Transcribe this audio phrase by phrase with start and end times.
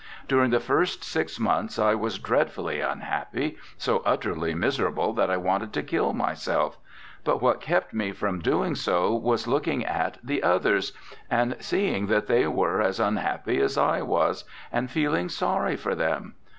[0.27, 5.73] During the first six months I was dreadfully unhappy, so utterly miserable that I wanted
[5.73, 6.79] to kill myself,
[7.23, 10.93] but what kept me from doing so was looking at the others,
[11.29, 16.33] and seeing that they were as unhappy as I was, and feeling sorry for them.